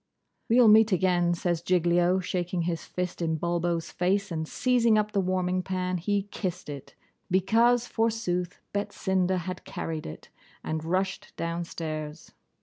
'We'll 0.49 0.67
meet 0.67 0.91
again,' 0.91 1.35
says 1.35 1.61
Giglio, 1.61 2.19
shaking 2.19 2.63
his 2.63 2.85
fist 2.85 3.21
in 3.21 3.35
Bulbo's 3.37 3.91
face; 3.91 4.31
and 4.31 4.47
seizing 4.47 4.97
up 4.97 5.11
the 5.11 5.21
warming 5.21 5.61
pan, 5.61 5.99
he 5.99 6.23
kissed 6.31 6.69
it, 6.69 6.95
because, 7.29 7.85
forsooth, 7.85 8.59
Betsinda 8.73 9.37
had 9.37 9.63
carried 9.63 10.07
it, 10.07 10.29
and 10.63 10.83
rushed 10.83 11.35
downstairs. 11.37 12.31